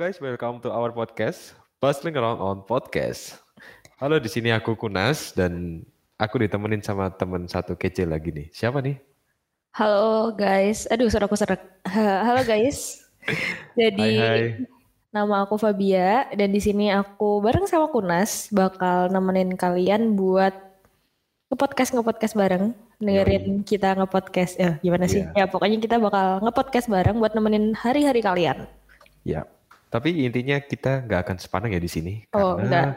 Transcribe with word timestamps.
Guys, 0.00 0.16
welcome 0.16 0.64
to 0.64 0.72
our 0.72 0.88
podcast, 0.88 1.52
Bustling 1.76 2.16
Around 2.16 2.40
on 2.40 2.56
Podcast. 2.64 3.36
Halo, 4.00 4.16
di 4.16 4.32
sini 4.32 4.48
aku 4.48 4.72
Kunas 4.72 5.36
dan 5.36 5.84
aku 6.16 6.40
ditemenin 6.40 6.80
sama 6.80 7.12
teman 7.12 7.44
satu 7.44 7.76
kecil 7.76 8.08
lagi 8.08 8.32
nih. 8.32 8.48
Siapa 8.48 8.80
nih? 8.80 8.96
Halo 9.76 10.32
guys, 10.32 10.88
aduh 10.88 11.04
suara 11.12 11.28
aku 11.28 11.36
serak. 11.36 11.60
Ha- 11.84 12.24
Halo 12.32 12.40
guys. 12.48 13.04
Jadi 13.76 14.08
Hai 14.16 14.24
hai. 14.24 14.64
nama 15.12 15.44
aku 15.44 15.60
Fabia 15.60 16.32
dan 16.32 16.48
di 16.48 16.64
sini 16.64 16.88
aku 16.88 17.44
bareng 17.44 17.68
sama 17.68 17.92
Kunas 17.92 18.48
bakal 18.56 19.12
nemenin 19.12 19.52
kalian 19.52 20.16
buat 20.16 20.56
nge-podcast 21.52 21.92
nge-podcast 21.92 22.40
bareng, 22.40 22.72
dengerin 23.04 23.68
kita 23.68 23.92
nge-podcast. 24.00 24.56
Ya, 24.56 24.80
gimana 24.80 25.04
sih? 25.04 25.28
Iya. 25.36 25.44
Ya 25.44 25.52
pokoknya 25.52 25.76
kita 25.76 26.00
bakal 26.00 26.40
nge-podcast 26.40 26.88
bareng 26.88 27.20
buat 27.20 27.36
nemenin 27.36 27.76
hari-hari 27.76 28.24
kalian. 28.24 28.64
Ya, 29.28 29.44
tapi 29.90 30.24
intinya 30.24 30.56
kita 30.62 31.04
nggak 31.04 31.20
akan 31.26 31.36
sepanang 31.42 31.74
ya 31.74 31.80
di 31.82 31.90
sini 31.90 32.14
Oh, 32.32 32.54
karena 32.54 32.96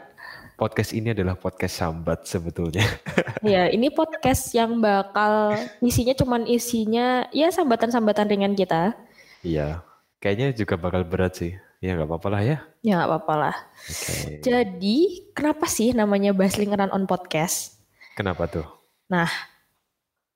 podcast 0.54 0.94
ini 0.94 1.10
adalah 1.10 1.34
podcast 1.34 1.74
sambat 1.82 2.24
sebetulnya. 2.24 2.86
Ya, 3.44 3.68
ini 3.68 3.92
podcast 3.92 4.56
yang 4.56 4.80
bakal 4.80 5.52
isinya 5.84 6.16
cuman 6.16 6.48
isinya 6.48 7.28
ya 7.28 7.52
sambatan-sambatan 7.52 8.32
ringan 8.32 8.56
kita. 8.56 8.96
Iya, 9.44 9.84
kayaknya 10.16 10.56
juga 10.56 10.80
bakal 10.80 11.04
berat 11.04 11.36
sih. 11.36 11.52
Ya 11.84 11.92
nggak 11.92 12.08
apa-apa 12.08 12.28
lah 12.32 12.40
ya. 12.40 12.56
Ya 12.80 12.96
nggak 12.96 13.10
apa-apa 13.12 13.34
lah. 13.36 13.56
Oke. 13.84 14.40
Jadi, 14.40 15.28
kenapa 15.36 15.68
sih 15.68 15.92
namanya 15.92 16.32
Bustling 16.32 16.72
Around 16.72 16.96
on 16.96 17.04
Podcast? 17.04 17.84
Kenapa 18.16 18.48
tuh? 18.48 18.64
Nah, 19.12 19.28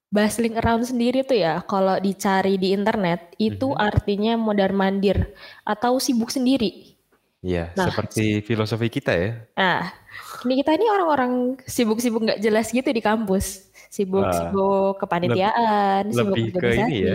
bustling 0.09 0.57
around 0.57 0.85
sendiri 0.85 1.21
tuh 1.23 1.37
ya, 1.37 1.61
kalau 1.65 2.01
dicari 2.01 2.57
di 2.57 2.73
internet, 2.73 3.37
itu 3.37 3.69
Mhm. 3.69 3.79
artinya 3.79 4.33
modar 4.35 4.73
mandir 4.73 5.33
atau 5.63 6.01
sibuk 6.01 6.33
sendiri. 6.33 6.97
Iya, 7.39 7.71
Nah, 7.79 7.87
seperti 7.87 8.43
filosofi 8.43 8.91
kita 8.91 9.15
ya. 9.15 9.31
Nah, 9.55 9.95
ini 10.43 10.59
kita 10.59 10.75
ini 10.75 10.91
orang-orang 10.91 11.55
sibuk-sibuk 11.63 12.27
nggak 12.27 12.43
jelas 12.43 12.75
gitu 12.75 12.91
di 12.91 12.99
kampus. 12.99 13.71
Sibuk-sibuk 13.89 14.99
kepanitiaan, 14.99 16.11
sibuk 16.11 16.35
lebih 16.35 16.47
ke 16.59 16.69
ini 16.75 16.97
ya. 16.99 17.15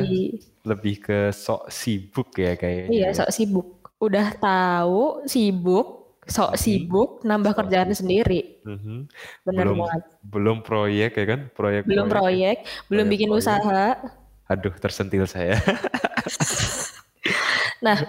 Lebih 0.63 0.95
ke 1.03 1.17
sok 1.35 1.67
sibuk 1.67 2.31
ya 2.39 2.55
kayaknya. 2.55 2.89
Iya, 2.89 3.07
ya. 3.11 3.15
sok 3.19 3.29
sibuk. 3.35 3.67
Udah 3.99 4.31
tahu 4.39 5.27
sibuk, 5.27 6.02
sok 6.25 6.51
Mhm. 6.51 6.59
sibuk, 6.59 7.09
nambah 7.21 7.51
Sok 7.51 7.59
kerjaan 7.59 7.91
sendiri. 7.91 8.63
Mhm. 8.63 8.95
Bener 9.43 9.65
Belum 9.65 9.77
banget. 9.81 10.01
belum 10.23 10.57
proyek 10.61 11.11
ya 11.13 11.25
kan? 11.25 11.39
Proyek 11.49 11.81
Belum 11.83 12.07
proyek, 12.07 12.57
belum 12.87 13.05
bikin 13.07 13.27
proyek-proyek. 13.27 13.61
usaha. 13.61 13.85
Aduh, 14.45 14.73
tersentil 14.75 15.23
saya. 15.25 15.55
Nah, 17.79 17.99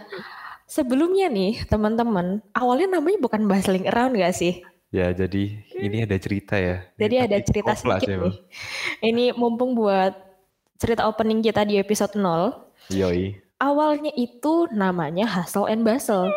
sebelumnya 0.65 1.27
nih 1.27 1.67
teman-teman, 1.67 2.39
awalnya 2.51 2.99
namanya 2.99 3.19
bukan 3.19 3.43
bustling 3.45 3.87
around 3.87 4.15
gak 4.15 4.31
sih? 4.31 4.63
Ya, 4.91 5.11
jadi 5.11 5.51
ini 5.75 6.07
ada 6.07 6.15
cerita 6.15 6.55
ya. 6.55 6.87
Ini 6.95 7.01
Jadi 7.01 7.17
ada 7.19 7.37
cerita 7.43 7.73
sedikit 7.75 8.07
emang. 8.09 8.31
nih. 8.31 8.37
Ini 9.03 9.25
mumpung 9.35 9.75
buat 9.75 10.15
cerita 10.79 11.11
opening 11.11 11.43
kita 11.43 11.67
di 11.67 11.75
episode 11.75 12.15
0. 12.15 12.71
Yoi, 12.89 13.35
Awalnya 13.57 14.13
itu 14.13 14.71
namanya 14.71 15.27
Hustle 15.27 15.67
and 15.67 15.83
Bustle. 15.83 16.31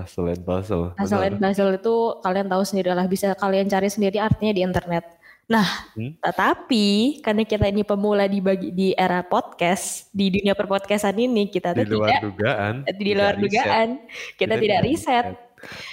Hustle 0.00 0.26
and 0.26 0.40
bustle. 0.40 0.96
Hustle 0.96 1.20
and. 1.20 1.36
Bustle 1.36 1.72
itu 1.72 1.94
kalian 2.20 2.46
tahu 2.46 2.62
sendiri 2.62 2.90
lah, 2.90 3.04
bisa 3.04 3.32
kalian 3.34 3.66
cari 3.66 3.86
sendiri 3.86 4.16
artinya 4.16 4.50
di 4.50 4.62
internet. 4.62 5.04
Nah, 5.46 5.66
Hmm? 5.92 6.14
tetapi 6.16 6.86
karena 7.20 7.42
kita 7.42 7.66
ini 7.66 7.82
pemula 7.82 8.24
di 8.24 8.38
bagi 8.38 8.70
di 8.70 8.94
era 8.94 9.20
podcast, 9.20 10.06
di 10.10 10.30
dunia 10.30 10.54
perpodcastan 10.54 11.16
ini 11.16 11.46
kita 11.46 11.74
Di 11.74 11.82
tuh 11.84 11.98
luar 11.98 12.08
tidak 12.08 12.22
dugaan. 12.24 12.74
di 12.88 13.12
luar 13.12 13.34
riset. 13.34 13.42
dugaan, 13.44 13.88
kita, 14.34 14.54
tidak 14.56 14.80
riset. 14.80 15.26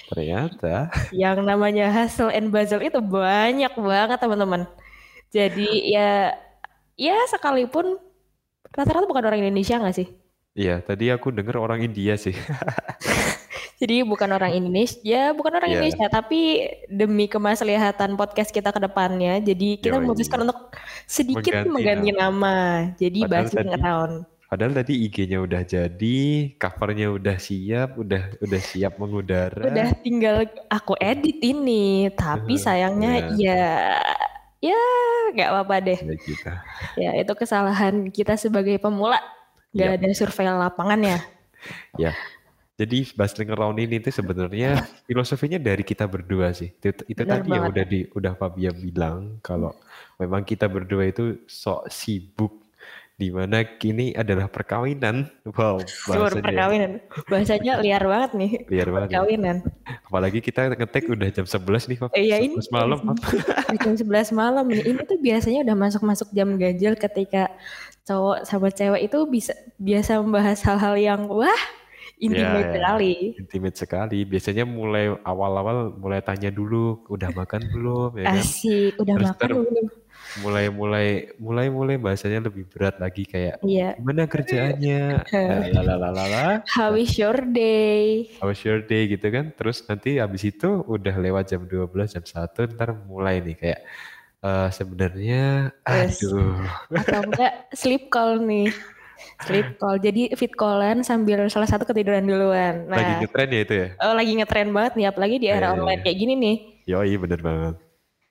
Ternyata, 0.07 0.93
yang 1.11 1.41
namanya 1.41 1.89
hustle 1.89 2.29
and 2.29 2.47
bustle 2.47 2.79
itu 2.79 3.01
banyak 3.01 3.73
banget 3.73 4.17
teman-teman. 4.17 4.69
Jadi 5.27 5.89
ya 5.89 6.37
ya 6.95 7.17
sekalipun 7.27 7.97
rata-rata 8.69 9.03
bukan 9.03 9.25
orang 9.25 9.41
Indonesia 9.41 9.75
nggak 9.75 9.97
sih? 9.97 10.07
iya 10.53 10.81
tadi 10.81 11.09
aku 11.09 11.29
dengar 11.29 11.57
orang 11.57 11.81
India 11.81 12.13
sih. 12.13 12.33
Jadi 13.77 14.01
bukan 14.01 14.29
orang 14.33 14.57
Indonesia, 14.57 15.37
bukan 15.37 15.53
orang 15.53 15.69
Iya. 15.69 15.75
Indonesia, 15.77 16.05
tapi 16.09 16.65
demi 16.89 17.29
kemaslahatan 17.29 18.17
podcast 18.17 18.49
kita 18.49 18.73
ke 18.73 18.81
depannya, 18.81 19.37
jadi 19.37 19.77
kita 19.77 20.01
Yoi. 20.01 20.01
memutuskan 20.01 20.49
untuk 20.49 20.73
sedikit 21.05 21.53
Mengganti 21.61 21.69
mengganti 21.69 22.11
nama. 22.17 22.57
Jadi 22.97 23.19
Padahal 23.21 23.45
Bustling 23.45 23.69
tadi- 23.69 23.77
Around. 23.77 24.15
Padahal 24.47 24.73
tadi 24.79 24.93
IG-nya 25.03 25.43
udah 25.43 25.61
jadi, 25.67 26.19
covernya 26.55 27.07
udah 27.11 27.35
siap, 27.35 27.99
udah 27.99 28.23
udah 28.39 28.61
siap 28.63 28.95
mengudara. 28.95 29.59
Udah 29.59 29.91
tinggal 29.99 30.47
aku 30.71 30.95
edit 31.03 31.37
ini, 31.43 32.07
tapi 32.15 32.55
sayangnya 32.55 33.27
iya. 33.35 33.99
ya 34.63 34.73
ya 34.73 34.81
nggak 35.35 35.49
apa-apa 35.51 35.75
deh. 35.83 35.99
Ya 35.99 36.15
kita. 36.15 36.53
Ya, 36.95 37.11
itu 37.19 37.33
kesalahan 37.35 38.07
kita 38.07 38.39
sebagai 38.39 38.79
pemula. 38.79 39.19
Gak 39.75 39.83
Yap. 39.83 39.95
ada 39.99 40.07
survei 40.15 40.47
lapangannya. 40.47 41.19
Jadi 42.77 43.09
bustling 43.17 43.49
around 43.49 43.81
ini 43.81 43.97
tuh 43.97 44.13
sebenarnya 44.13 44.85
filosofinya 45.09 45.57
dari 45.57 45.81
kita 45.81 46.05
berdua 46.05 46.53
sih. 46.53 46.69
Itu, 46.69 46.93
itu 47.09 47.21
Benar 47.25 47.41
tadi 47.41 47.49
yang 47.49 47.65
banget. 47.65 47.73
udah 47.73 47.85
di 47.89 47.99
udah 48.13 48.33
Fabia 48.37 48.69
bilang 48.69 49.41
kalau 49.41 49.73
memang 50.21 50.45
kita 50.45 50.69
berdua 50.69 51.09
itu 51.09 51.41
sok 51.49 51.89
sibuk 51.89 52.53
di 53.17 53.33
mana 53.33 53.65
kini 53.65 54.13
adalah 54.13 54.45
perkawinan. 54.45 55.25
Wow, 55.57 55.81
bahasanya 56.05 56.45
perkawinan. 56.45 56.91
Bahasanya 57.25 57.73
liar 57.81 58.03
banget 58.05 58.31
nih. 58.37 58.51
liar 58.69 58.89
banget. 58.93 59.09
ya. 59.09 59.13
Perkawinan. 59.17 59.57
Apalagi 60.05 60.39
kita 60.45 60.69
ngetek 60.69 61.09
udah 61.09 61.29
jam 61.33 61.49
11 61.49 61.89
nih, 61.89 61.97
Fab. 61.97 62.11
Eh, 62.13 62.29
ya 62.29 62.37
ini 62.37 62.61
11 62.61 62.69
malam, 62.69 62.97
Fab. 63.01 63.17
jam 63.81 63.93
11 63.97 64.37
malam 64.37 64.65
nih. 64.69 64.85
Ini 64.85 65.01
tuh 65.09 65.17
biasanya 65.17 65.65
udah 65.65 65.75
masuk-masuk 65.81 66.29
jam 66.29 66.53
ganjil 66.61 66.93
ketika 66.93 67.49
cowok 68.05 68.45
sama 68.45 68.69
cewek 68.69 69.09
itu 69.09 69.17
bisa 69.25 69.57
biasa 69.81 70.21
membahas 70.21 70.61
hal-hal 70.61 70.93
yang 70.95 71.21
wah 71.25 71.61
intimate 72.17 72.65
Ya, 72.65 72.69
ya. 72.69 72.75
sekali. 72.81 73.13
Intimate 73.37 73.77
sekali. 73.77 74.19
Biasanya 74.23 74.63
mulai 74.63 75.05
awal-awal 75.21 75.93
mulai 75.93 76.19
tanya 76.19 76.49
dulu, 76.49 77.05
udah 77.07 77.29
makan 77.31 77.61
belum, 77.69 78.09
ya 78.17 78.25
kan? 78.27 78.41
Asik, 78.41 78.93
udah 78.97 79.13
Terus 79.15 79.29
makan 79.31 79.49
belum? 79.63 79.87
mulai-mulai 80.37 81.07
mulai-mulai 81.39 81.95
bahasanya 81.97 82.45
lebih 82.45 82.69
berat 82.69 82.99
lagi 82.99 83.25
kayak 83.25 83.57
Iya. 83.63 83.97
gimana 83.97 84.29
kerjaannya 84.29 85.01
lalalala 85.73 86.61
How 86.69 86.93
is 86.93 87.17
your 87.17 87.41
day? 87.41 88.29
how 88.37 88.45
was 88.45 88.61
your 88.61 88.83
day 88.83 89.09
gitu 89.09 89.23
kan 89.33 89.49
terus 89.55 89.81
nanti 89.87 90.21
habis 90.21 90.45
itu 90.45 90.85
udah 90.85 91.15
lewat 91.17 91.49
jam 91.49 91.65
12 91.65 92.13
jam 92.13 92.21
1 92.21 92.69
ntar 92.69 92.93
mulai 93.09 93.41
nih 93.41 93.55
kayak 93.57 93.81
eh, 94.43 94.69
sebenarnya 94.69 95.73
Yes. 95.89 96.21
aduh 96.21 96.69
Atau 96.93 97.21
enggak 97.23 97.53
sleep 97.73 98.13
call 98.13 98.37
nih. 98.37 98.69
Sleep 99.41 99.77
call. 99.77 99.97
Jadi 99.97 100.31
fit 100.35 100.53
callan 100.53 101.01
sambil 101.01 101.47
salah 101.47 101.67
satu 101.69 101.83
ketiduran 101.85 102.25
duluan. 102.25 102.85
lagi 102.87 103.11
Nah, 103.13 103.19
ngetren 103.21 103.49
ya 103.49 103.59
itu 103.63 103.73
ya 103.75 103.87
Oh, 104.01 104.13
lagi 104.13 104.31
ngetren 104.37 104.69
banget 104.71 104.93
nih, 104.97 105.05
apalagi 105.09 105.35
di 105.41 105.47
era 105.49 105.57
Iya, 105.57 105.67
iya, 105.67 105.73
online 105.75 105.99
iya. 105.99 106.05
kayak 106.05 106.17
gini 106.17 106.33
nih, 106.35 106.55
yoi 106.85 107.13
bener 107.17 107.41
banget 107.41 107.75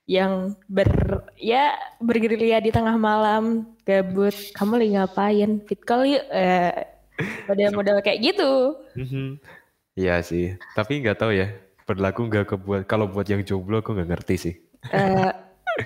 yang 0.07 0.33
ber 0.71 0.87
ya 1.35 1.75
bergerilya 1.99 2.63
di 2.63 2.71
tengah 2.71 2.95
malam, 2.95 3.75
gabut, 3.83 4.31
kamu 4.55 4.73
lagi 4.79 4.91
ngapain? 4.95 5.51
Fit 5.67 5.83
call 5.83 6.07
yuk, 6.07 6.23
eh, 6.31 6.71
model-model 7.51 7.99
kayak 8.07 8.23
gitu. 8.23 8.79
Mhm. 8.95 9.43
Iya 9.97 10.21
sih 10.21 10.55
tapi 10.77 11.01
nggak 11.01 11.17
tahu 11.19 11.33
ya 11.33 11.51
berlaku 11.89 12.29
nggak 12.29 12.45
ke 12.53 12.57
buat 12.61 12.83
kalau 12.85 13.09
buat 13.09 13.25
yang 13.27 13.41
jomblo 13.43 13.81
aku 13.81 13.97
nggak 13.97 14.11
ngerti 14.13 14.35
sih 14.37 14.55
Eh, 14.87 15.31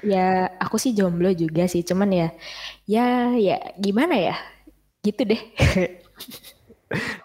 ya 0.04 0.50
aku 0.58 0.76
sih 0.76 0.92
jomblo 0.92 1.30
juga 1.32 1.64
sih, 1.64 1.80
cuman 1.80 2.10
ya, 2.12 2.28
ya, 2.84 3.32
ya 3.38 3.56
gimana 3.80 4.12
ya, 4.18 4.36
gitu 5.04 5.22
deh. 5.24 5.42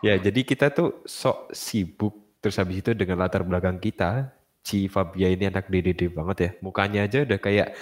Ya, 0.05 0.13
jadi 0.21 0.45
kita 0.45 0.69
tuh 0.69 1.01
sok 1.09 1.49
sibuk 1.49 2.13
terus 2.37 2.61
habis 2.61 2.85
itu 2.85 2.93
dengan 2.93 3.25
latar 3.25 3.41
belakang 3.41 3.81
kita, 3.81 4.29
si 4.61 4.85
Fabia 4.85 5.33
ini 5.33 5.49
anak 5.49 5.65
DDD 5.73 6.13
banget 6.13 6.37
ya. 6.37 6.49
Mukanya 6.61 7.09
aja 7.09 7.25
udah 7.25 7.39
kayak 7.41 7.73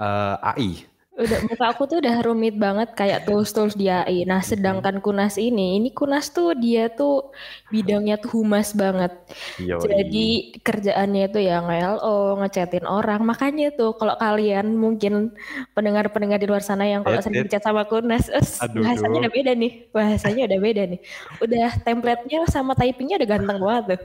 eh, 0.00 0.36
AI. 0.40 0.70
Udah 1.12 1.44
muka 1.44 1.64
aku 1.68 1.84
tuh 1.84 2.00
udah 2.00 2.24
rumit 2.24 2.56
banget 2.56 2.96
kayak 2.96 3.28
tools-tools 3.28 3.76
di 3.76 3.92
AI. 3.92 4.24
Nah, 4.24 4.40
sedangkan 4.40 4.96
Kunas 5.04 5.36
ini, 5.36 5.76
ini 5.76 5.92
Kunas 5.92 6.32
tuh 6.32 6.56
dia 6.56 6.88
tuh 6.88 7.36
bidangnya 7.68 8.16
tuh 8.16 8.40
humas 8.40 8.72
banget. 8.72 9.12
Yoi. 9.60 9.76
Jadi 9.76 10.26
kerjaannya 10.64 11.28
itu 11.28 11.38
ya 11.44 11.60
nge-LO, 11.60 12.40
ngechatin 12.40 12.88
orang. 12.88 13.20
Makanya 13.28 13.76
tuh 13.76 13.92
kalau 14.00 14.16
kalian 14.16 14.72
mungkin 14.72 15.36
pendengar-pendengar 15.76 16.40
di 16.40 16.48
luar 16.48 16.64
sana 16.64 16.88
yang 16.88 17.04
kalau 17.04 17.20
sering 17.20 17.44
Ed. 17.44 17.52
chat 17.52 17.60
sama 17.60 17.84
Kunas, 17.84 18.32
es, 18.32 18.64
Aduh, 18.64 18.80
bahasanya 18.80 19.28
udah 19.28 19.32
beda 19.36 19.52
nih. 19.52 19.72
Bahasanya 19.92 20.42
udah 20.48 20.58
beda 20.64 20.82
nih. 20.96 21.00
Udah 21.44 21.68
template-nya 21.84 22.48
sama 22.48 22.72
typingnya 22.72 23.20
udah 23.20 23.28
ganteng 23.28 23.60
banget 23.60 23.84
tuh. 23.84 24.00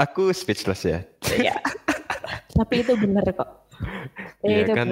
Aku 0.00 0.32
speechless 0.32 0.88
ya. 0.88 1.04
Ya. 1.36 1.60
Tapi 2.56 2.80
itu 2.80 2.96
bener 2.96 3.28
kok. 3.36 3.67
Ya, 4.42 4.48
Iya 4.48 4.58
itu 4.64 4.72
kan 4.74 4.88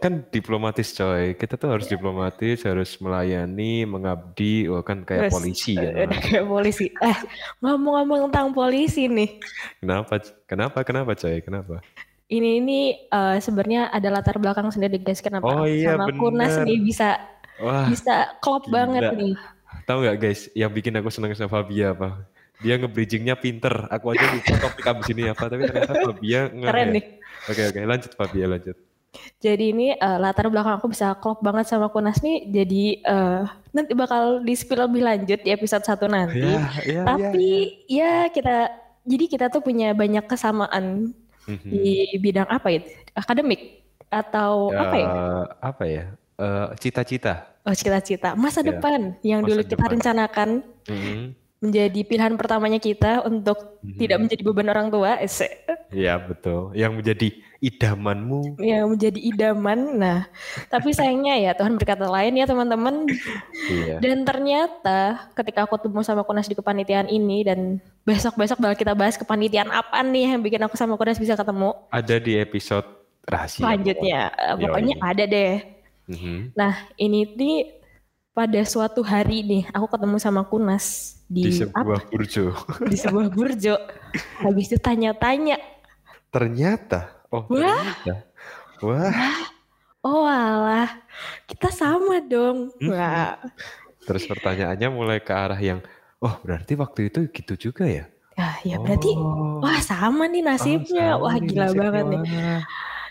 kan 0.00 0.12
diplomatis 0.32 0.96
coy. 0.96 1.36
Kita 1.36 1.60
tuh 1.60 1.76
harus 1.76 1.84
diplomatis, 1.84 2.64
harus 2.64 2.96
melayani, 2.98 3.84
mengabdi, 3.84 4.64
oh 4.66 4.80
kan 4.80 5.04
kayak 5.04 5.28
Terus, 5.28 5.34
polisi 5.36 5.76
ya. 5.76 6.08
udah 6.08 6.20
kayak 6.26 6.46
polisi. 6.48 6.88
Eh, 6.88 7.18
ngomong-ngomong 7.60 8.32
tentang 8.32 8.48
polisi 8.50 9.06
nih. 9.06 9.36
Kenapa? 9.78 10.14
Kenapa? 10.48 10.78
Kenapa 10.82 11.12
coy? 11.12 11.44
Kenapa? 11.44 11.84
Ini 12.26 12.62
ini 12.62 12.80
eh, 13.04 13.36
sebenarnya 13.38 13.92
ada 13.92 14.08
latar 14.08 14.40
belakang 14.40 14.72
sendiri 14.72 14.96
guys. 14.96 15.20
Kenapa 15.20 15.44
Oh 15.44 15.68
iya, 15.68 15.98
sama 15.98 16.08
bener. 16.08 16.64
nih 16.64 16.78
bisa 16.80 17.20
Wah, 17.60 17.84
bisa 17.84 18.40
klop 18.40 18.64
gila. 18.64 18.88
banget 18.88 19.04
nih. 19.12 19.34
tahu 19.84 20.00
nggak 20.00 20.16
guys, 20.16 20.48
yang 20.54 20.70
bikin 20.70 20.96
aku 20.96 21.10
senang 21.10 21.34
sama 21.34 21.50
Fabia 21.52 21.92
apa? 21.92 22.24
Dia 22.60 22.76
nge-bridgingnya 22.76 23.34
pinter. 23.34 23.88
Aku 23.88 24.12
aja 24.12 24.24
lupa 24.26 24.54
topik 24.58 24.84
abis 24.84 25.06
ini 25.08 25.22
apa, 25.26 25.44
tapi 25.46 25.64
ternyata 25.64 25.92
Fabia 25.96 26.40
nge 26.46 26.66
Keren 26.68 26.86
ya. 26.86 26.92
nih. 26.92 27.04
Oke 27.42 27.62
oke, 27.66 27.80
lanjut 27.82 28.12
Fabia 28.14 28.46
lanjut. 28.46 28.76
Jadi 29.40 29.64
ini 29.72 29.86
eh, 29.90 30.18
latar 30.18 30.46
belakang 30.46 30.76
aku 30.76 30.86
bisa 30.86 31.16
klop 31.16 31.40
banget 31.40 31.66
sama 31.66 31.88
Kunas 31.88 32.20
nih. 32.20 32.46
Jadi 32.46 32.84
eh, 33.00 33.42
nanti 33.70 33.92
bakal 33.92 34.40
di 34.40 34.52
spill 34.52 34.84
lebih 34.84 35.00
lanjut 35.00 35.40
di 35.40 35.50
episode 35.50 35.82
1 35.82 36.04
nanti. 36.06 36.44
Ya, 36.44 36.62
ya, 36.84 37.02
Tapi 37.02 37.48
ya 37.86 38.12
kita 38.28 38.70
jadi 39.02 39.24
kita 39.26 39.46
tuh 39.48 39.60
punya 39.60 39.90
banyak 39.90 40.24
kesamaan 40.24 41.16
Mhm. 41.48 41.66
di 41.66 41.88
bidang 42.16 42.46
apa 42.46 42.68
itu? 42.70 42.86
Akademik 43.10 43.80
atau 44.06 44.68
Ya, 44.68 44.78
apa 44.78 44.94
ya? 44.94 45.08
apa 45.58 45.84
ya? 45.84 46.04
Eh, 46.36 46.68
cita-cita. 46.76 47.34
Oh, 47.60 47.72
cita-cita 47.72 48.32
masa 48.32 48.60
Ya, 48.60 48.70
depan 48.70 49.16
yang 49.20 49.40
masa 49.40 49.48
dulu 49.50 49.60
kita 49.62 49.74
depan. 49.74 49.90
rencanakan 49.90 50.48
Mhm. 50.86 51.24
Menjadi 51.60 52.00
pilihan 52.02 52.34
pertamanya 52.34 52.76
kita 52.76 53.20
untuk 53.22 53.80
Mhm. 53.80 53.98
tidak 54.00 54.18
menjadi 54.18 54.42
beban 54.42 54.68
orang 54.68 54.88
tua. 54.88 55.16
Ese. 55.16 55.48
Ya 55.92 56.16
betul. 56.16 56.72
Yang 56.72 56.92
menjadi 56.96 57.28
idamanmu. 57.60 58.56
yang 58.58 58.88
menjadi 58.88 59.20
idaman. 59.20 59.78
Nah, 59.94 60.20
tapi 60.66 60.90
sayangnya 60.96 61.36
ya 61.36 61.52
Tuhan 61.52 61.76
berkata 61.76 62.08
lain 62.08 62.32
ya 62.34 62.48
teman-teman. 62.48 63.04
Iya. 63.68 64.00
Dan 64.00 64.24
ternyata 64.24 65.28
ketika 65.32 65.64
aku 65.64 65.76
ketemu 65.76 66.00
sama 66.00 66.24
Kunas 66.24 66.48
di 66.48 66.56
kepanitiaan 66.56 67.06
ini 67.06 67.44
dan 67.44 67.76
besok-besok 68.02 68.56
bakal 68.58 68.76
kita 68.78 68.92
bahas 68.94 69.14
kepanitiaan 69.14 69.68
apa 69.68 70.00
nih 70.00 70.32
yang 70.32 70.40
bikin 70.40 70.64
aku 70.64 70.74
sama 70.74 70.96
Kunas 70.96 71.20
bisa 71.20 71.36
ketemu 71.36 71.76
Ada 71.92 72.16
di 72.16 72.32
episode 72.34 72.88
rahasia. 73.22 73.60
selanjutnya. 73.60 74.32
Yoi. 74.56 74.60
Pokoknya 74.64 74.94
ada 74.98 75.24
deh. 75.24 75.54
Mhm. 76.08 76.56
Nah, 76.56 76.72
ini 76.96 77.28
nih 77.28 77.56
pada 78.40 78.60
suatu 78.64 79.04
hari 79.04 79.44
nih 79.44 79.62
aku 79.68 79.84
ketemu 79.86 80.16
sama 80.16 80.40
Kunas 80.42 81.20
Di 81.28 81.44
di, 81.44 81.52
sebuah 81.52 82.08
burjo. 82.08 82.56
apa? 82.56 82.88
di 82.88 82.96
sebuah 82.96 83.28
burjo. 83.28 83.76
Habis 84.40 84.66
itu 84.66 84.78
tanya-tanya, 84.78 85.60
Ternyata. 86.28 87.20
Oh 87.28 87.44
Wah. 87.46 87.60
ternyata. 87.76 88.14
Wah. 88.80 89.12
"Oh, 90.00 90.24
alah, 90.24 90.88
kita 91.44 91.68
sama 91.68 92.24
dong." 92.24 92.72
Hmm. 92.80 92.88
Wah, 92.88 93.36
Terus 94.00 94.24
pertanyaannya 94.24 94.88
mulai 94.88 95.20
ke 95.20 95.30
arah 95.30 95.60
yang, 95.60 95.84
oh 96.18 96.34
berarti 96.40 96.72
waktu 96.74 97.12
itu 97.12 97.28
gitu 97.28 97.70
juga 97.70 97.84
ya? 97.84 98.08
ya, 98.32 98.48
ya 98.64 98.76
berarti 98.80 99.12
Oh. 99.12 99.60
wah 99.60 99.76
sama 99.78 100.24
nih 100.24 100.40
nasibnya. 100.40 101.14
Oh, 101.14 101.28
Wah, 101.28 101.36
sama 101.36 101.44
nih 101.44 101.46
gila 101.46 101.60
nasibnya. 101.62 101.82
banget 101.84 102.04
nih. 102.08 102.22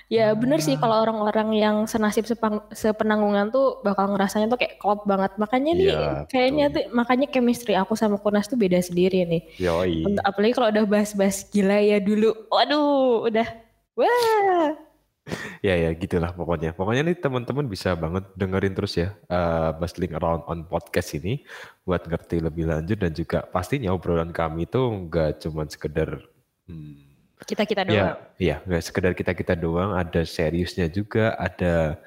Ya 0.09 0.33
bener 0.33 0.57
sih 0.57 0.73
kalau 0.73 1.05
orang-orang 1.05 1.53
yang 1.53 1.75
senasib 1.85 2.25
sepang- 2.25 2.65
sepenanggungan 2.73 3.53
tuh 3.53 3.77
bakal 3.85 4.09
ngerasanya 4.09 4.49
tuh 4.49 4.57
kayak 4.57 4.81
klop 4.81 5.05
banget. 5.05 5.37
Makanya 5.37 5.71
nih 5.77 5.85
Iya, 5.93 6.25
kayaknya 6.25 6.65
tuh 6.73 6.83
makanya 6.89 7.29
chemistry 7.29 7.77
aku 7.77 7.93
sama 7.93 8.17
Kunas 8.17 8.49
tuh 8.49 8.57
beda 8.57 8.81
sendiri 8.81 9.21
nih. 9.29 9.41
Yoi. 9.61 10.09
Untuk- 10.09 10.25
Apalagi 10.25 10.53
kalau 10.57 10.73
udah 10.73 10.85
bahas-bahas 10.89 11.45
gila 11.47 11.77
ya 11.77 12.01
dulu. 12.01 12.33
Waduh, 12.49 13.29
udah 13.29 13.47
wah. 13.93 14.73
Ya 15.61 15.77
ya 15.77 15.93
gitulah 15.93 16.33
pokoknya. 16.33 16.73
Pokoknya 16.73 17.05
nih 17.05 17.13
teman-teman 17.13 17.69
bisa 17.69 17.93
banget 17.93 18.25
dengerin 18.33 18.73
terus 18.73 18.97
ya 18.97 19.13
eh 19.29 19.69
Bustling 19.77 20.17
Around 20.17 20.49
on 20.49 20.65
podcast 20.65 21.13
ini 21.13 21.45
buat 21.85 22.01
ngerti 22.01 22.41
lebih 22.41 22.65
lanjut 22.65 22.97
dan 22.97 23.13
juga 23.13 23.45
pastinya 23.45 23.93
obrolan 23.93 24.33
kami 24.33 24.65
itu 24.65 24.81
nggak 24.81 25.37
cuman 25.45 25.69
sekedar 25.69 26.25
hmm, 26.65 27.08
Kita-kita 27.45 27.87
doang. 27.87 27.95
ya 27.95 28.07
iya 28.35 28.55
nggak 28.67 28.83
sekedar 28.83 29.11
kita 29.15 29.31
kita 29.35 29.53
doang. 29.55 29.95
Ada 29.95 30.27
seriusnya 30.27 30.91
juga, 30.91 31.35
ada 31.39 31.99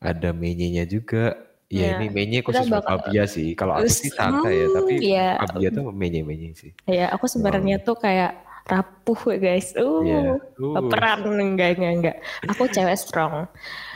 ada 0.00 0.28
menye-nya 0.34 0.88
juga. 0.88 1.36
Ya, 1.70 1.94
Ya, 1.94 2.02
ini 2.02 2.10
menye 2.10 2.42
kita 2.42 2.66
khusus 2.66 2.66
buat 2.66 2.82
Fabia 2.82 3.24
sih. 3.30 3.54
Kalau 3.54 3.78
aku 3.78 3.86
sih 3.86 4.10
santai 4.10 4.58
ya, 4.58 4.66
hmm, 4.66 4.74
tapi 4.74 4.92
iya. 4.98 5.28
Fabia 5.38 5.68
tuh 5.70 5.86
menye-menye 5.94 6.50
sih. 6.58 6.74
Ya, 6.90 7.14
aku 7.14 7.30
sebenarnya 7.30 7.78
tuh 7.78 7.94
kayak 7.94 8.50
rapuh 8.70 9.20
ya 9.34 9.38
guys. 9.38 9.68
Uh, 9.74 10.02
Iya. 10.02 10.22
Uh, 10.58 10.82
peran 10.90 11.26
enggak 11.26 11.78
enggak 11.78 11.92
enggak. 11.94 12.16
Aku 12.50 12.66
cewek 12.70 12.96
strong. 12.98 13.46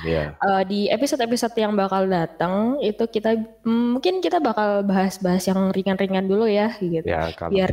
Iya. 0.06 0.34
Eh, 0.38 0.62
di 0.66 0.80
episode-episode 0.90 1.54
yang 1.58 1.74
bakal 1.78 2.06
datang 2.10 2.78
itu 2.82 3.04
kita 3.06 3.38
mm, 3.66 3.98
mungkin 3.98 4.22
kita 4.22 4.42
bakal 4.42 4.82
bahas-bahas 4.86 5.42
yang 5.46 5.70
ringan-ringan 5.70 6.26
dulu 6.26 6.46
ya 6.50 6.74
gitu. 6.78 7.06
Ya, 7.06 7.30
kalau 7.34 7.54
biar 7.54 7.70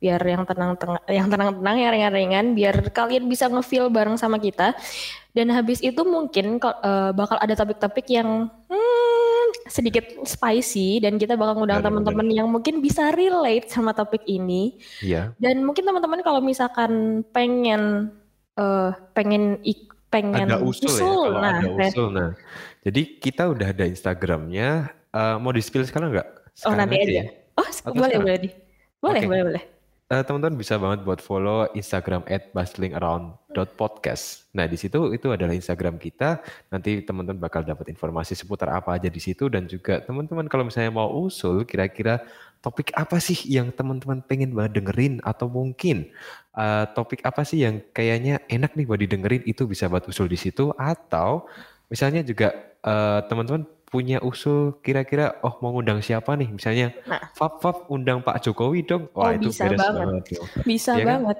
biar 0.00 0.20
yang 0.24 0.42
tenang-tenang 0.48 1.00
yang 1.12 1.28
tenang-tenang 1.28 1.76
yang 1.76 1.90
ringan-ringan 1.92 2.46
biar 2.56 2.76
kalian 2.90 3.28
bisa 3.28 3.46
nge-feel 3.52 3.92
bareng 3.92 4.16
sama 4.16 4.40
kita. 4.40 4.72
Dan 5.30 5.52
habis 5.54 5.78
itu 5.84 6.02
mungkin 6.02 6.58
eh, 6.58 7.10
bakal 7.14 7.38
ada 7.38 7.54
topik-topik 7.54 8.08
yang 8.10 8.50
hmm, 8.66 9.46
sedikit 9.70 10.04
spicy 10.26 10.98
dan 10.98 11.20
kita 11.20 11.38
bakal 11.38 11.60
ngundang 11.62 11.84
teman-teman 11.84 12.26
yang 12.32 12.48
mungkin 12.50 12.82
bisa 12.82 13.14
relate 13.14 13.70
sama 13.70 13.94
topik 13.94 14.24
ini. 14.26 14.80
Iya. 15.04 15.36
Dan 15.38 15.62
mungkin 15.62 15.86
teman-teman 15.86 16.20
kalau 16.26 16.40
misalkan 16.42 17.22
pengen 17.30 18.10
eh 18.58 18.90
pengen 19.14 19.62
ik- 19.62 19.88
pengen 20.10 20.50
ada 20.50 20.58
usul, 20.58 20.90
ya 20.90 21.06
kalau 21.06 21.38
nah, 21.38 21.58
ada 21.62 21.68
usul 21.70 22.06
nah 22.10 22.30
jadi 22.82 23.00
kita 23.22 23.46
udah 23.46 23.70
ada 23.70 23.84
instagramnya 23.86 24.90
Eh, 25.10 25.36
mau 25.42 25.50
di 25.50 25.58
spill 25.58 25.82
sekarang 25.82 26.14
nggak 26.14 26.28
oh 26.70 26.74
nanti 26.78 26.94
aja. 27.02 27.10
ya? 27.10 27.24
Oh 27.58 27.66
Atau 27.66 27.98
boleh 27.98 28.14
sekarang? 28.14 28.22
boleh 28.22 28.38
di, 28.38 28.48
boleh 29.02 29.22
Oke. 29.22 29.26
boleh 29.26 29.42
boleh. 29.42 29.62
Eh, 30.10 30.26
teman-teman 30.26 30.58
bisa 30.58 30.74
banget 30.74 31.06
buat 31.06 31.22
follow 31.22 31.70
Instagram 31.70 32.26
bustlingaround.podcast. 32.50 34.50
Nah, 34.50 34.66
di 34.66 34.74
situ 34.74 35.14
itu 35.14 35.30
adalah 35.30 35.54
Instagram 35.54 36.02
kita. 36.02 36.42
Nanti 36.66 36.98
teman-teman 37.06 37.38
bakal 37.38 37.62
dapat 37.62 37.94
informasi 37.94 38.34
seputar 38.34 38.74
apa 38.74 38.98
aja 38.98 39.06
di 39.06 39.22
situ 39.22 39.46
dan 39.46 39.70
juga 39.70 40.02
teman-teman 40.02 40.50
kalau 40.50 40.66
misalnya 40.66 40.90
mau 40.90 41.14
usul 41.14 41.62
kira-kira 41.62 42.26
topik 42.58 42.90
apa 42.98 43.22
sih 43.22 43.38
yang 43.54 43.70
teman-teman 43.70 44.18
pengen 44.26 44.50
banget 44.50 44.82
dengerin 44.82 45.22
atau 45.22 45.46
mungkin 45.46 46.10
eh, 46.58 46.84
topik 46.90 47.22
apa 47.22 47.46
sih 47.46 47.62
yang 47.62 47.78
kayaknya 47.94 48.42
enak 48.50 48.74
nih 48.74 48.90
buat 48.90 48.98
didengerin 48.98 49.46
itu 49.46 49.62
bisa 49.70 49.86
buat 49.86 50.10
usul 50.10 50.26
di 50.26 50.34
situ 50.34 50.74
atau 50.74 51.46
misalnya 51.86 52.26
juga 52.26 52.50
eh, 52.82 53.20
teman-teman 53.30 53.62
punya 53.90 54.18
usul 54.20 54.78
kira-kira 54.78 55.34
oh 55.40 55.58
mau 55.58 55.70
ngundang 55.70 55.98
siapa 55.98 56.32
nih 56.32 56.46
misalnya 56.48 56.94
Nah. 57.04 57.18
Fab 57.32 57.58
Fab 57.58 57.76
undang 57.86 58.22
Pak 58.22 58.38
Jokowi 58.40 58.80
dong 58.82 59.10
wah 59.10 59.28
Oh, 59.28 59.32
itu 59.32 59.50
bisa 59.50 59.66
beres 59.66 59.78
banget. 59.78 59.98
banget. 59.98 60.24
Bisa 60.62 60.92
kan? 60.94 61.04
banget. 61.04 61.38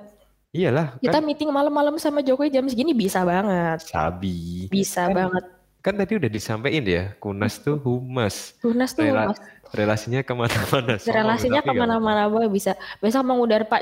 Iyalah, 0.50 0.86
Kita 0.98 1.14
kan 1.14 1.22
meeting 1.22 1.46
malam-malam 1.48 1.94
sama 1.96 2.20
Jokowi 2.20 2.50
jam 2.50 2.66
segini 2.66 2.90
bisa 2.90 3.22
banget. 3.22 3.86
sabi. 3.86 4.66
Bisa 4.66 5.06
Kan- 5.06 5.14
banget. 5.16 5.44
Kan 5.80 5.94
tadi 5.96 6.12
udah 6.12 6.28
disampaikan 6.28 6.84
ya, 6.84 7.16
Kunas 7.16 7.56
tuh 7.56 7.78
humas. 7.78 8.52
Tunas 8.58 8.92
tuh 8.92 9.06
Rela- 9.06 9.30
Mas. 9.30 9.38
relasinya 9.70 10.20
ke 10.20 10.32
mana-mana. 10.34 10.98
Relasinya 11.00 11.60
ke 11.62 11.72
mana-mana 11.72 12.22
boy 12.26 12.50
bisa. 12.50 12.74
Besok 12.98 13.22
mau 13.22 13.38
ngudar 13.38 13.64
Pak 13.64 13.80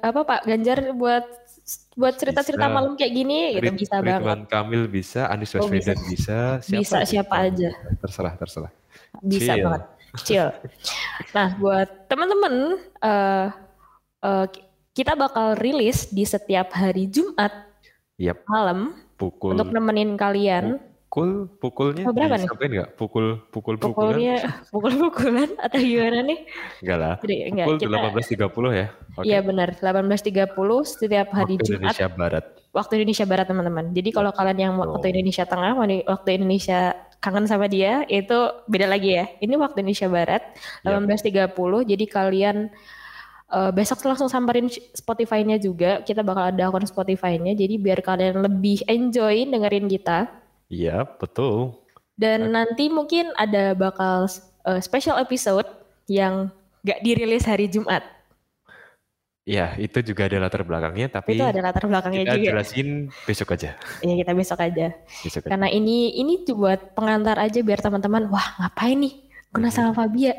apa 0.00 0.20
Pak 0.22 0.40
Ganjar 0.44 0.94
buat 0.94 1.26
buat 1.98 2.14
cerita-cerita 2.14 2.70
Bisa. 2.70 2.74
malam 2.74 2.92
kayak 2.94 3.12
gini 3.12 3.38
gitu 3.58 3.74
Rid- 3.74 3.80
bisa 3.82 3.96
banget. 3.98 4.22
Ridwan 4.22 4.42
Kamil 4.46 4.82
bisa, 4.86 5.20
Anies 5.26 5.50
Oh, 5.54 5.66
Baswedan 5.66 5.98
bisa, 6.06 6.38
Bisa 6.62 6.96
siapa 7.02 7.50
aja. 7.50 7.70
Terserah, 7.98 8.34
terserah. 8.38 8.72
Bisa 9.18 9.58
Chill. 9.58 9.64
banget. 9.66 9.82
Chill. 10.22 10.48
Nah, 11.34 11.48
buat 11.58 11.88
teman-teman 12.06 12.54
eh 13.02 13.46
eh, 14.22 14.46
kita 14.94 15.12
bakal 15.12 15.58
rilis 15.58 16.08
di 16.08 16.24
setiap 16.24 16.72
hari 16.72 17.10
Jumat 17.10 17.52
Yap, 18.16 18.48
malam 18.48 18.96
pukul 19.20 19.52
untuk 19.52 19.68
nemenin 19.68 20.16
kalian. 20.16 20.80
Pukul 21.06 21.46
pukulnya 21.56 22.02
Oh, 22.02 22.12
berapa 22.12 22.34
nih? 22.34 22.44
disampaikan 22.44 22.72
nggak? 22.76 22.90
Pukul 22.94 23.26
pukul 23.48 23.74
pukulan? 23.78 24.12
Pukulnya 24.12 24.36
pukul-pukulan 24.74 25.48
atau 25.56 25.78
gimana 25.78 26.18
nih? 26.20 26.38
Enggak 26.82 26.98
lah. 26.98 27.14
Jadi, 27.22 27.36
enggak, 27.46 27.66
Pukul 27.66 27.78
kita- 27.78 28.44
18.30 28.44 28.74
ya. 28.74 28.86
Iya 29.22 29.38
benar, 29.40 29.68
18.30 29.72 30.52
setiap 30.84 31.28
hari 31.30 31.54
Waktu 31.54 31.64
Jumat 31.64 31.78
Indonesia 31.80 32.06
Barat. 32.10 32.44
waktu 32.68 32.92
Indonesia 32.94 33.24
Barat 33.24 33.46
teman-teman. 33.46 33.86
Jadi 33.90 34.10
kalau 34.10 34.30
kalian 34.30 34.58
yang 34.60 34.74
waktu 34.76 35.06
Indonesia 35.08 35.44
Tengah, 35.44 35.72
waktu- 36.04 36.34
Indonesia 36.34 36.80
kangen 37.16 37.46
sama 37.46 37.64
dia 37.66 38.04
itu 38.04 38.36
beda 38.66 38.84
lagi 38.84 39.14
ya. 39.14 39.24
Ini 39.38 39.56
waktu 39.56 39.80
Indonesia 39.80 40.04
Barat 40.06 40.42
Yap. 40.84 41.00
18.30. 41.00 41.56
Jadi 41.86 42.04
kalian 42.04 42.56
eh, 43.48 43.70
besok 43.72 44.04
langsung 44.04 44.26
samperin 44.26 44.68
Spotify-nya 44.68 45.56
juga. 45.56 46.02
Kita 46.02 46.20
bakal 46.20 46.50
ada 46.50 46.66
akun 46.66 46.84
Spotify-nya. 46.84 47.54
Jadi 47.54 47.78
biar 47.78 48.02
kalian 48.02 48.42
lebih 48.42 48.84
enjoy 48.84 49.46
dengerin 49.46 49.88
kita. 49.88 50.28
Iya, 50.66 51.06
betul. 51.16 51.78
Dan 52.16 52.50
nanti 52.50 52.88
mungkin 52.88 53.30
ada 53.36 53.72
bakal 53.72 54.26
eh, 54.66 54.80
special 54.80 55.16
episode 55.16 55.68
yang 56.06 56.48
gak 56.82 57.02
dirilis 57.02 57.44
hari 57.44 57.66
Jumat. 57.66 58.02
Ya, 59.46 59.78
itu 59.78 60.02
juga 60.02 60.26
ada 60.26 60.42
latar 60.42 60.66
belakangnya, 60.66 61.06
tapi 61.06 61.38
Itu 61.38 61.46
ada 61.46 61.62
latar 61.62 61.86
belakangnya 61.86 62.26
kita 62.26 62.34
juga. 62.34 62.46
jelasin 62.50 62.88
besok 63.22 63.54
aja. 63.54 63.78
Ya 64.02 64.14
kita 64.18 64.34
besok 64.34 64.58
aja. 64.58 64.90
Besok 65.22 65.46
aja. 65.46 65.50
Karena 65.54 65.70
ini 65.70 66.18
ini 66.18 66.42
buat 66.50 66.98
pengantar 66.98 67.38
aja 67.38 67.62
biar 67.62 67.78
teman-teman, 67.78 68.26
wah 68.26 68.58
ngapain 68.58 68.98
nih 68.98 69.14
Guna 69.54 69.70
sama 69.70 69.94
Fabia. 69.94 70.34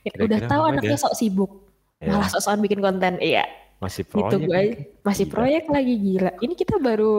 Kira-kira 0.00 0.24
Udah 0.24 0.40
tahu 0.48 0.62
anaknya 0.72 0.96
ya? 0.96 1.02
sok 1.04 1.14
sibuk, 1.14 1.52
Ya, 2.00 2.16
malah 2.16 2.32
sok-sokan 2.32 2.64
bikin 2.64 2.80
konten. 2.80 3.20
Iya, 3.20 3.44
masih 3.76 4.08
gitu 4.08 4.16
proyek. 4.16 4.40
gue. 4.40 4.48
lagi. 4.56 4.72
Masih 5.04 5.24
Gila. 5.28 5.34
proyek 5.36 5.64
lagi 5.68 5.94
gila. 5.98 6.32
Ini 6.40 6.54
kita 6.56 6.74
baru 6.80 7.14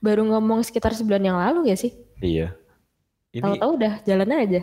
baru 0.00 0.24
ngomong 0.26 0.60
sekitar 0.60 0.92
sebulan 0.92 1.22
yang 1.22 1.36
lalu 1.36 1.68
ya 1.68 1.76
sih. 1.76 1.92
Iya. 2.18 2.56
Ini 3.30 3.44
Tahu-tahu 3.44 3.70
udah 3.76 3.92
jalan 4.02 4.28
aja. 4.34 4.60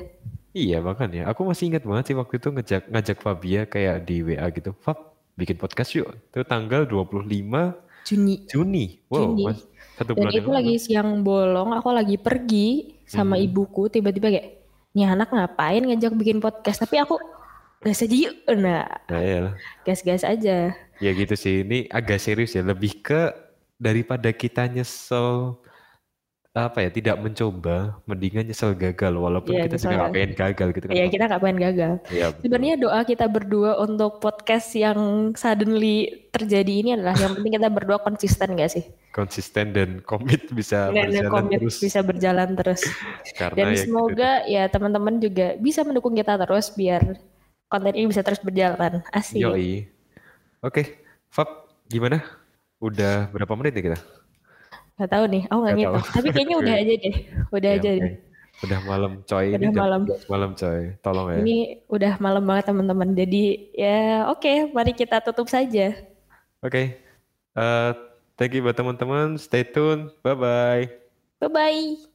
iya 0.52 0.82
makanya 0.82 1.30
aku 1.30 1.46
masih 1.46 1.70
ingat 1.70 1.86
banget 1.86 2.04
sih 2.06 2.16
waktu 2.16 2.36
itu 2.36 2.50
ngajak 2.50 2.84
ngajak 2.88 3.18
Fabia 3.18 3.62
kayak 3.64 4.04
di 4.04 4.22
WA 4.22 4.50
gitu. 4.50 4.74
Fab, 4.76 4.98
bikin 5.34 5.56
podcast 5.56 5.94
yuk. 5.94 6.10
Itu 6.28 6.42
tanggal 6.44 6.84
25 6.84 7.78
Juni. 8.04 8.48
Juni. 8.48 8.86
Wow, 9.08 9.32
Juni. 9.32 9.44
Mas, 9.46 9.60
satu 9.94 10.12
Dan 10.12 10.18
bulan 10.18 10.32
itu 10.32 10.38
yang 10.38 10.48
lalu. 10.48 10.58
lagi 10.58 10.76
siang 10.78 11.10
bolong, 11.22 11.70
aku 11.72 11.90
lagi 11.92 12.16
pergi 12.16 12.68
sama 13.04 13.36
Hmm. 13.36 13.44
ibuku, 13.44 13.88
tiba-tiba 13.88 14.32
kayak, 14.32 14.48
nih 14.92 15.06
anak 15.06 15.30
ngapain 15.30 15.84
ngajak 15.84 16.16
bikin 16.16 16.40
podcast? 16.40 16.80
Tapi 16.80 16.98
aku, 16.98 17.20
gas 17.80 18.00
aja 18.00 18.16
yuk. 18.18 18.36
Nah, 18.50 18.88
Nah, 19.06 19.54
gas-gas 19.84 20.24
aja. 20.24 20.72
Ya 20.98 21.12
gitu 21.14 21.36
sih. 21.36 21.62
Ini 21.62 21.88
agak 21.88 22.18
serius 22.18 22.52
ya. 22.52 22.64
Lebih 22.64 23.04
ke 23.04 23.22
daripada 23.78 24.30
kita 24.34 24.66
nyesel 24.68 25.58
apa 26.58 26.82
ya 26.82 26.90
tidak 26.90 27.22
mencoba, 27.22 28.02
mendingan 28.10 28.50
nyesel 28.50 28.74
gagal 28.74 29.14
walaupun 29.14 29.54
Iya, 29.54 29.70
kita 29.70 29.78
juga 29.78 29.94
nggak 29.94 30.10
gagal. 30.10 30.16
pengen 30.18 30.34
gagal 30.34 30.68
gitu 30.74 30.86
kan. 30.90 30.96
Ya 30.98 31.06
kita 31.06 31.24
nggak 31.30 31.42
pengen 31.46 31.60
gagal. 31.62 31.92
Betul. 32.02 32.32
Sebenarnya 32.42 32.76
doa 32.82 33.00
kita 33.06 33.26
berdua 33.30 33.72
untuk 33.78 34.18
podcast 34.18 34.74
yang 34.74 34.98
suddenly 35.38 35.96
terjadi 36.34 36.74
ini 36.74 36.90
adalah 36.98 37.14
yang 37.14 37.38
penting 37.38 37.54
kita 37.54 37.70
berdua 37.70 38.02
konsisten 38.02 38.58
gak 38.58 38.74
sih? 38.74 38.86
konsisten 39.14 39.74
dan 39.74 39.90
komit 40.02 40.46
bisa 40.54 40.90
Dan 40.90 41.10
berjalan 41.10 41.30
komit 41.30 41.58
terus 41.62 41.78
bisa 41.78 42.00
berjalan 42.02 42.50
terus. 42.54 42.82
karena 43.34 43.58
Dan 43.58 43.66
ya 43.66 43.74
gitu. 43.74 43.84
semoga 43.86 44.32
ya 44.46 44.64
teman-teman 44.66 45.16
juga 45.18 45.48
bisa 45.58 45.82
mendukung 45.82 46.14
kita 46.14 46.38
terus 46.38 46.70
biar 46.74 47.18
konten 47.66 47.94
ini 47.94 48.10
bisa 48.10 48.22
terus 48.22 48.42
berjalan. 48.42 49.02
Asik. 49.10 49.42
Yoi. 49.42 49.90
Oke, 50.62 51.02
Fab, 51.30 51.50
gimana? 51.86 52.22
Udah 52.78 53.26
berapa 53.34 53.50
menit 53.58 53.74
nih 53.74 53.90
kita? 53.90 53.98
Gak 55.02 55.10
tahu 55.10 55.26
nih, 55.30 55.50
aku 55.50 55.58
oh, 55.58 55.66
gak 55.66 55.76
ngitung. 55.78 56.06
Tapi 56.14 56.28
kayaknya 56.30 56.58
udah 56.62 56.74
aja 56.78 56.94
deh, 56.94 57.16
udah 57.50 57.72
ya, 57.74 57.78
aja 57.82 57.90
deh. 57.98 58.16
Udah 58.66 58.80
malam 58.90 59.22
coy, 59.26 59.54
udah 59.54 59.70
ini 59.70 59.74
malam. 59.74 60.02
malam 60.30 60.52
coy, 60.58 60.82
tolong 61.02 61.28
ya. 61.34 61.38
Ini 61.42 61.58
udah 61.90 62.14
malam 62.22 62.46
banget 62.46 62.66
teman-teman, 62.74 63.18
jadi 63.18 63.44
ya 63.74 64.30
oke, 64.30 64.42
okay, 64.42 64.70
mari 64.70 64.94
kita 64.94 65.22
tutup 65.26 65.50
saja. 65.50 65.94
Oke, 66.62 66.70
okay. 66.70 66.86
uh, 67.58 67.94
thank 68.38 68.54
you 68.54 68.62
buat 68.62 68.78
teman-teman, 68.78 69.38
stay 69.42 69.66
tune, 69.66 70.14
bye-bye. 70.22 70.90
Bye-bye. 71.42 72.06